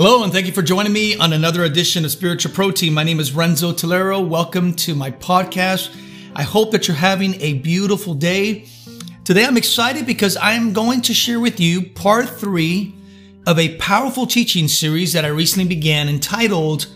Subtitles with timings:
[0.00, 2.94] Hello, and thank you for joining me on another edition of Spiritual Protein.
[2.94, 4.24] My name is Renzo Tolero.
[4.24, 5.92] Welcome to my podcast.
[6.36, 8.68] I hope that you're having a beautiful day.
[9.24, 12.94] Today, I'm excited because I'm going to share with you part three
[13.44, 16.86] of a powerful teaching series that I recently began entitled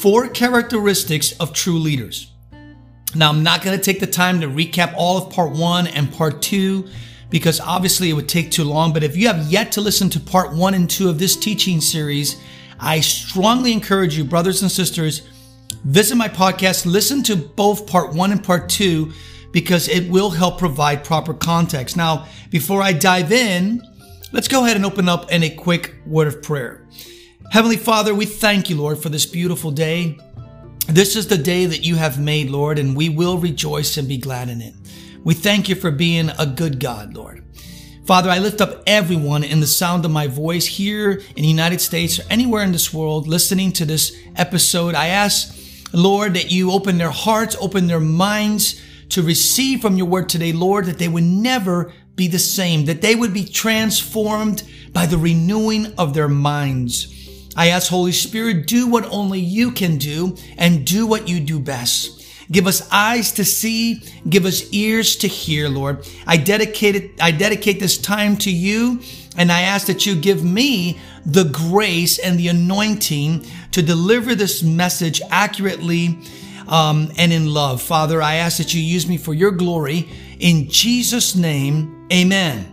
[0.00, 2.32] Four Characteristics of True Leaders.
[3.14, 6.12] Now, I'm not going to take the time to recap all of part one and
[6.12, 6.86] part two
[7.32, 8.92] because obviously it would take too long.
[8.92, 11.80] But if you have yet to listen to part one and two of this teaching
[11.80, 12.40] series,
[12.78, 15.22] I strongly encourage you, brothers and sisters,
[15.84, 19.12] visit my podcast, listen to both part one and part two,
[19.50, 21.96] because it will help provide proper context.
[21.96, 23.82] Now, before I dive in,
[24.32, 26.86] let's go ahead and open up in a quick word of prayer.
[27.50, 30.18] Heavenly Father, we thank you, Lord, for this beautiful day.
[30.88, 34.18] This is the day that you have made, Lord, and we will rejoice and be
[34.18, 34.74] glad in it.
[35.24, 37.44] We thank you for being a good God, Lord.
[38.04, 41.80] Father, I lift up everyone in the sound of my voice here in the United
[41.80, 44.96] States or anywhere in this world listening to this episode.
[44.96, 45.56] I ask,
[45.92, 50.52] Lord, that you open their hearts, open their minds to receive from your word today,
[50.52, 55.18] Lord, that they would never be the same, that they would be transformed by the
[55.18, 57.08] renewing of their minds.
[57.54, 61.60] I ask, Holy Spirit, do what only you can do and do what you do
[61.60, 62.21] best.
[62.52, 64.02] Give us eyes to see.
[64.28, 66.06] Give us ears to hear, Lord.
[66.26, 69.00] I dedicate it, I dedicate this time to you
[69.36, 74.62] and I ask that you give me the grace and the anointing to deliver this
[74.62, 76.18] message accurately
[76.68, 77.80] um, and in love.
[77.80, 80.08] Father, I ask that you use me for your glory.
[80.38, 82.68] In Jesus' name, amen.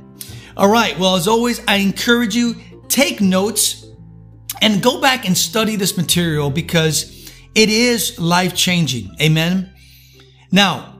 [0.58, 0.98] All right.
[1.00, 2.56] Well, as always, I encourage you,
[2.90, 3.86] take notes
[4.62, 7.19] and go back and study this material because
[7.56, 9.16] it is life changing.
[9.22, 9.74] Amen.
[10.52, 11.00] Now,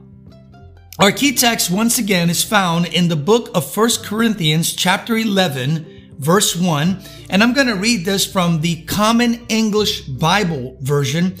[0.98, 6.14] our key text once again is found in the book of First Corinthians chapter 11
[6.18, 11.36] verse 1 and I'm going to read this from the Common English Bible version.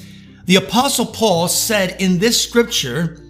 [0.46, 3.22] The apostle Paul said in this scripture,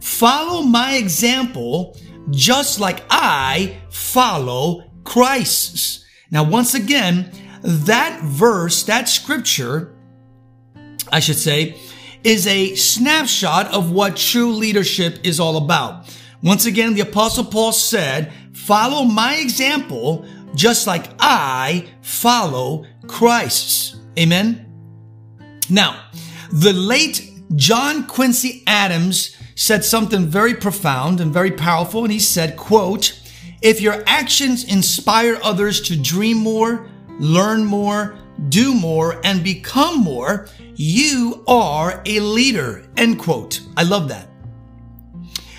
[0.00, 1.96] "Follow my example
[2.30, 7.30] just like I follow Christ's." Now once again,
[7.62, 9.95] that verse, that scripture
[11.10, 11.76] I should say,
[12.24, 16.06] is a snapshot of what true leadership is all about.
[16.42, 24.00] Once again, the apostle Paul said, follow my example just like I follow Christ's.
[24.18, 24.66] Amen.
[25.68, 26.04] Now,
[26.52, 32.04] the late John Quincy Adams said something very profound and very powerful.
[32.04, 33.20] And he said, quote,
[33.62, 40.48] if your actions inspire others to dream more, learn more, do more, and become more,
[40.74, 42.86] you are a leader.
[42.96, 43.60] End quote.
[43.76, 44.28] I love that.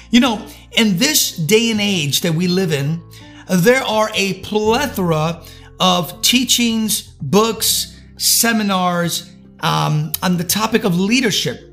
[0.10, 3.02] You know, in this day and age that we live in,
[3.50, 5.44] there are a plethora
[5.80, 11.64] of teachings, books, seminars um, on the topic of leadership.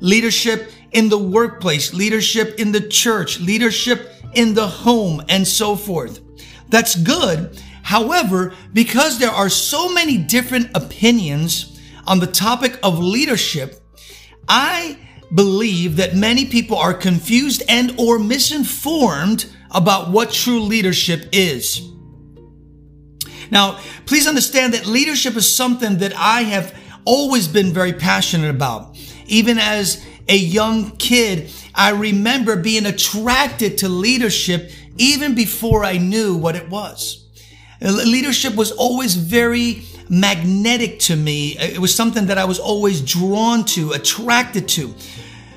[0.00, 6.20] Leadership in the workplace, leadership in the church, leadership in the home, and so forth.
[6.68, 7.60] That's good.
[7.82, 13.80] However, because there are so many different opinions on the topic of leadership,
[14.48, 14.98] I
[15.34, 21.88] believe that many people are confused and or misinformed about what true leadership is.
[23.50, 26.74] Now, please understand that leadership is something that I have
[27.04, 28.96] always been very passionate about.
[29.26, 36.36] Even as a young kid, I remember being attracted to leadership even before I knew
[36.36, 37.19] what it was.
[37.82, 41.56] Uh, leadership was always very magnetic to me.
[41.56, 44.94] Uh, it was something that I was always drawn to, attracted to.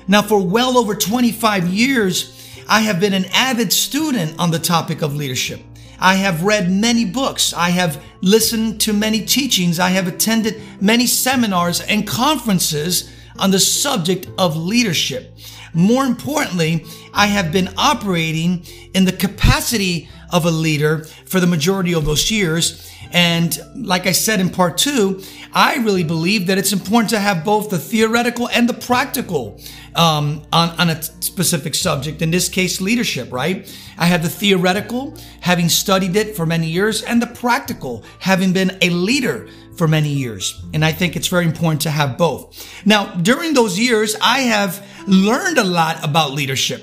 [0.08, 2.30] Now, for well over 25 years,
[2.68, 5.60] I have been an avid student on the topic of leadership.
[6.00, 7.52] I have read many books.
[7.52, 9.78] I have listened to many teachings.
[9.78, 15.36] I have attended many seminars and conferences on the subject of leadership.
[15.72, 16.84] More importantly,
[17.14, 22.30] I have been operating in the capacity of a leader for the majority of those
[22.30, 22.90] years.
[23.12, 25.22] And like I said in part two,
[25.52, 29.60] I really believe that it's important to have both the theoretical and the practical
[29.94, 32.20] um, on, on a specific subject.
[32.20, 33.72] In this case, leadership, right?
[33.96, 38.76] I have the theoretical, having studied it for many years, and the practical, having been
[38.82, 40.64] a leader for many years.
[40.74, 42.84] And I think it's very important to have both.
[42.84, 46.82] Now, during those years, I have learned a lot about leadership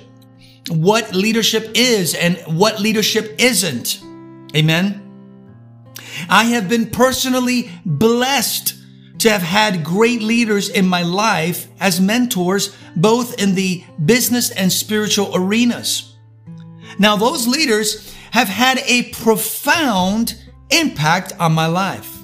[0.70, 4.02] what leadership is and what leadership isn't.
[4.56, 4.98] Amen.
[6.30, 8.76] I have been personally blessed
[9.20, 14.72] to have had great leaders in my life as mentors, both in the business and
[14.72, 16.16] spiritual arenas.
[16.98, 22.18] Now, those leaders have had a profound impact on my life.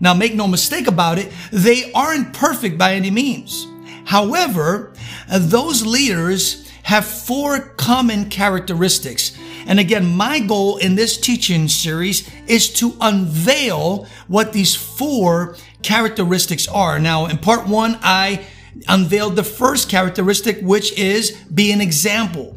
[0.00, 3.66] Now, make no mistake about it, they aren't perfect by any means.
[4.04, 4.92] However,
[5.28, 9.36] uh, those leaders have four common characteristics.
[9.66, 16.66] And again, my goal in this teaching series is to unveil what these four characteristics
[16.66, 16.98] are.
[16.98, 18.46] Now, in part one, I
[18.88, 22.56] unveiled the first characteristic, which is be an example.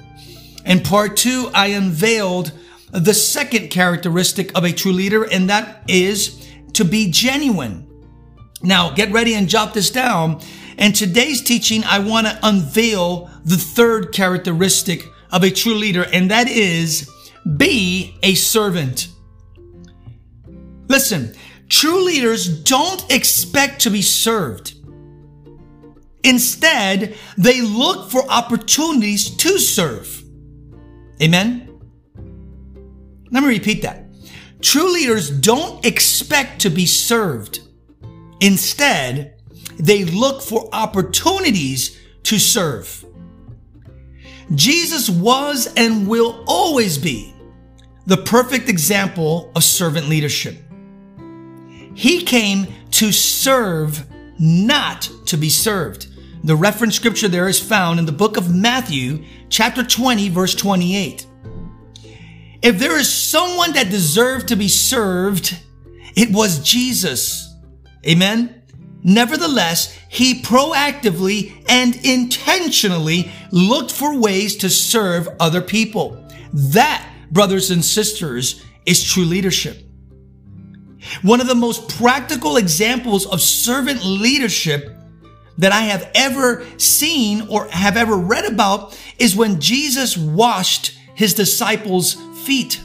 [0.66, 2.54] In part two, I unveiled
[2.92, 7.88] the second characteristic of a true leader, and that is to be genuine.
[8.62, 10.42] Now, get ready and jot this down.
[10.78, 16.32] In today's teaching, I want to unveil the third characteristic of a true leader, and
[16.32, 17.10] that is
[17.58, 19.10] be a servant.
[20.88, 21.34] Listen,
[21.70, 24.74] true leaders don't expect to be served.
[26.24, 30.24] Instead, they look for opportunities to serve.
[31.22, 31.70] Amen?
[33.32, 34.06] Let me repeat that.
[34.62, 37.60] True leaders don't expect to be served.
[38.40, 39.33] Instead,
[39.78, 43.06] they look for opportunities to serve.
[44.56, 47.34] Jesus was and will always be
[48.06, 50.58] the perfect example of servant leadership.
[51.96, 54.06] He came to serve,
[54.40, 56.08] not to be served.
[56.44, 61.26] The reference scripture there is found in the book of Matthew, chapter 20, verse 28.
[62.62, 65.58] If there is someone that deserved to be served,
[66.16, 67.54] it was Jesus.
[68.06, 68.63] Amen.
[69.04, 76.26] Nevertheless, he proactively and intentionally looked for ways to serve other people.
[76.54, 79.78] That, brothers and sisters, is true leadership.
[81.22, 84.96] One of the most practical examples of servant leadership
[85.58, 91.34] that I have ever seen or have ever read about is when Jesus washed his
[91.34, 92.16] disciples'
[92.46, 92.82] feet.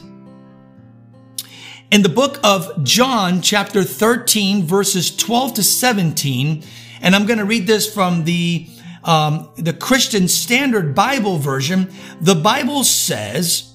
[1.91, 6.61] In the book of John, chapter 13, verses 12 to 17,
[7.01, 8.67] and I'm going to read this from the
[9.03, 11.91] um, the Christian Standard Bible version.
[12.21, 13.73] The Bible says,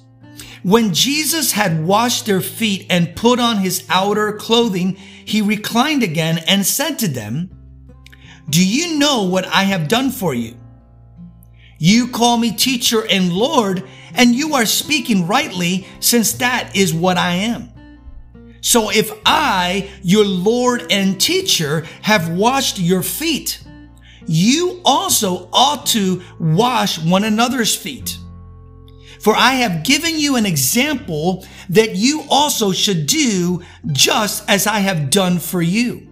[0.63, 6.39] "When Jesus had washed their feet and put on his outer clothing, he reclined again
[6.47, 7.51] and said to them,
[8.49, 10.57] Do you know what I have done for you?
[11.79, 13.83] You call me teacher and Lord,
[14.15, 17.74] and you are speaking rightly, since that is what I am.
[18.65, 23.63] So if I, your Lord and teacher, have washed your feet,
[24.27, 28.17] you also ought to wash one another's feet.
[29.21, 33.63] For I have given you an example that you also should do
[33.93, 36.09] just as I have done for you.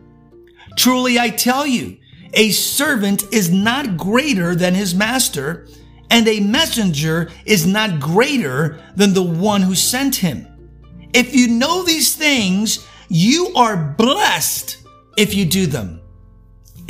[0.76, 1.96] Truly I tell you,
[2.34, 5.69] a servant is not greater than his master,
[6.10, 10.51] and a messenger is not greater than the one who sent him.
[11.12, 14.79] If you know these things, you are blessed
[15.17, 16.00] if you do them.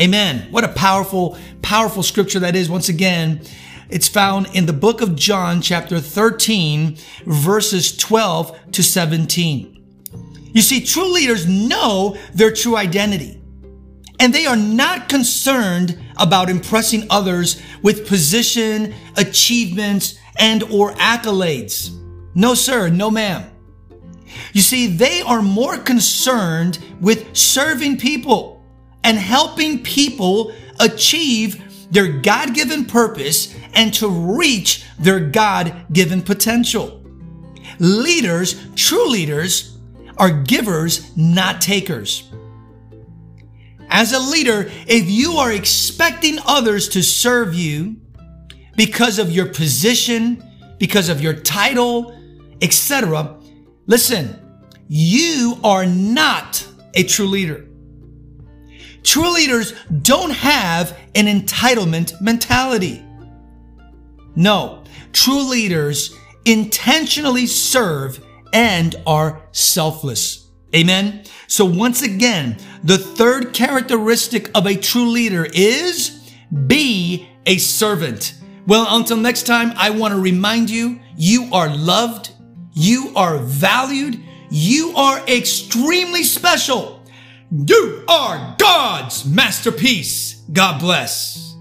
[0.01, 0.51] Amen.
[0.51, 2.71] What a powerful, powerful scripture that is.
[2.71, 3.43] Once again,
[3.91, 6.97] it's found in the book of John, chapter 13,
[7.27, 10.51] verses 12 to 17.
[10.55, 13.43] You see, true leaders know their true identity
[14.23, 21.91] and they are not concerned about impressing others with position, achievements, and or accolades.
[22.35, 22.89] No, sir.
[22.89, 23.52] No, ma'am.
[24.53, 28.65] You see, they are more concerned with serving people
[29.05, 37.03] and helping people achieve their God given purpose and to reach their God given potential.
[37.79, 39.79] Leaders, true leaders,
[40.19, 42.31] are givers, not takers.
[43.89, 47.97] As a leader, if you are expecting others to serve you
[48.77, 50.43] because of your position,
[50.79, 52.19] because of your title,
[52.63, 53.39] etc.,
[53.93, 54.41] listen,
[54.89, 57.67] you are not a true leader.
[59.03, 63.05] True leaders don't have an entitlement mentality.
[64.35, 64.83] No,
[65.13, 70.49] true leaders intentionally serve and are selfless.
[70.75, 71.25] Amen.
[71.47, 76.33] So once again, the third characteristic of a true leader is
[76.67, 78.37] be a servant.
[78.67, 82.31] Well, until next time, I want to remind you, you are loved.
[82.73, 84.23] You are valued.
[84.51, 87.03] You are extremely special.
[87.51, 90.43] You are God's masterpiece.
[90.53, 91.52] God bless.